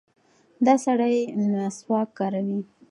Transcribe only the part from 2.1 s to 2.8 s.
کاروي.